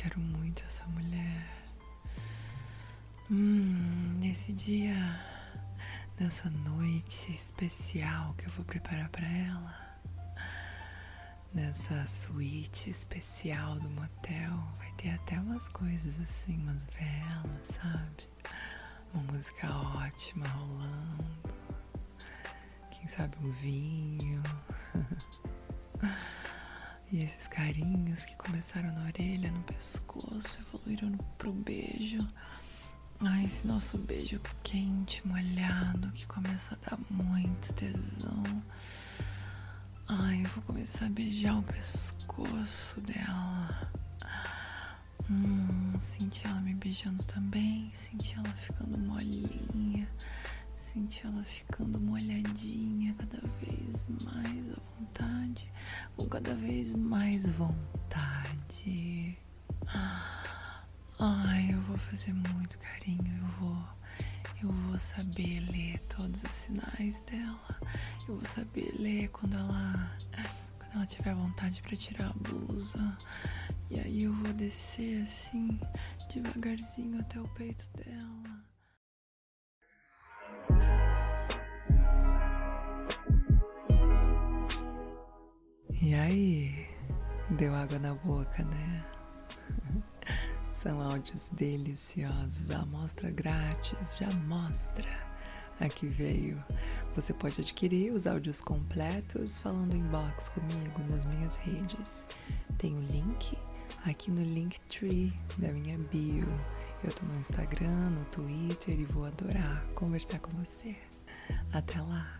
quero 0.00 0.18
muito 0.18 0.64
essa 0.64 0.86
mulher. 0.86 1.46
Hum, 3.30 4.16
nesse 4.18 4.50
dia, 4.50 4.96
nessa 6.18 6.48
noite 6.48 7.30
especial 7.30 8.32
que 8.38 8.46
eu 8.46 8.50
vou 8.52 8.64
preparar 8.64 9.10
para 9.10 9.28
ela, 9.28 10.00
nessa 11.52 12.06
suíte 12.06 12.88
especial 12.88 13.78
do 13.78 13.90
motel, 13.90 14.56
vai 14.78 14.90
ter 14.92 15.10
até 15.10 15.38
umas 15.38 15.68
coisas 15.68 16.18
assim, 16.18 16.56
umas 16.56 16.86
velas, 16.86 17.66
sabe? 17.66 18.26
Uma 19.12 19.34
música 19.34 19.68
ótima 19.70 20.48
rolando. 20.48 21.28
Quem 22.90 23.06
sabe 23.06 23.36
um 23.42 23.50
vinho. 23.50 24.39
Esses 27.22 27.46
carinhos 27.48 28.24
que 28.24 28.34
começaram 28.36 28.90
na 28.94 29.04
orelha, 29.04 29.52
no 29.52 29.62
pescoço, 29.64 30.58
evoluíram 30.58 31.12
pro 31.36 31.52
beijo. 31.52 32.26
Ai, 33.20 33.42
esse 33.42 33.66
nosso 33.66 33.98
beijo 33.98 34.40
quente, 34.62 35.28
molhado, 35.28 36.10
que 36.12 36.26
começa 36.26 36.74
a 36.76 36.90
dar 36.90 36.98
muito 37.10 37.74
tesão. 37.74 38.62
Ai, 40.08 40.46
eu 40.46 40.48
vou 40.48 40.62
começar 40.64 41.04
a 41.04 41.10
beijar 41.10 41.58
o 41.58 41.62
pescoço 41.62 43.02
dela. 43.02 43.92
Hum, 45.28 45.92
senti 46.00 46.46
ela 46.46 46.60
me 46.62 46.72
beijando 46.72 47.22
também, 47.24 47.90
senti 47.92 48.34
ela 48.34 48.54
ficando 48.54 48.96
molinha, 48.98 50.08
senti 50.74 51.26
ela 51.26 51.44
ficando 51.44 52.00
molhadinha 52.00 53.14
cada 53.18 53.46
vez 53.58 53.79
cada 56.30 56.54
vez 56.54 56.94
mais 56.94 57.50
vontade. 57.50 59.36
Ai, 61.18 61.74
eu 61.74 61.80
vou 61.82 61.96
fazer 61.98 62.32
muito 62.32 62.78
carinho, 62.78 63.36
eu 63.36 63.46
vou 63.58 63.76
eu 64.62 64.68
vou 64.68 64.98
saber 64.98 65.60
ler 65.72 65.98
todos 66.00 66.44
os 66.44 66.52
sinais 66.52 67.24
dela. 67.24 67.80
Eu 68.28 68.36
vou 68.36 68.44
saber 68.44 68.94
ler 68.98 69.28
quando 69.30 69.58
ela 69.58 70.16
quando 70.78 70.94
ela 70.94 71.06
tiver 71.06 71.34
vontade 71.34 71.82
para 71.82 71.96
tirar 71.96 72.28
a 72.28 72.32
blusa. 72.34 73.18
E 73.90 73.98
aí 73.98 74.22
eu 74.22 74.32
vou 74.32 74.52
descer 74.52 75.22
assim, 75.22 75.80
devagarzinho 76.32 77.18
até 77.20 77.40
o 77.40 77.48
peito 77.48 77.88
dela. 77.96 78.69
Aí, 86.30 86.86
deu 87.50 87.74
água 87.74 87.98
na 87.98 88.14
boca, 88.14 88.64
né? 88.64 89.04
São 90.70 91.00
áudios 91.00 91.50
deliciosos, 91.50 92.70
a 92.70 92.80
amostra 92.80 93.30
grátis, 93.30 94.16
já 94.16 94.30
mostra. 94.46 95.08
Aqui 95.80 96.06
veio. 96.06 96.62
Você 97.14 97.32
pode 97.32 97.60
adquirir 97.60 98.12
os 98.12 98.26
áudios 98.26 98.60
completos 98.60 99.58
falando 99.58 99.96
inbox 99.96 100.50
comigo 100.50 101.00
nas 101.08 101.24
minhas 101.24 101.56
redes. 101.56 102.28
Tem 102.78 102.94
o 102.94 103.00
link 103.00 103.56
aqui 104.04 104.30
no 104.30 104.42
Linktree 104.42 105.32
da 105.58 105.72
minha 105.72 105.98
bio. 105.98 106.46
Eu 107.02 107.12
tô 107.12 107.24
no 107.24 107.40
Instagram, 107.40 108.10
no 108.10 108.24
Twitter 108.26 109.00
e 109.00 109.04
vou 109.06 109.24
adorar 109.24 109.84
conversar 109.94 110.38
com 110.38 110.50
você. 110.52 110.94
Até 111.72 112.00
lá! 112.00 112.39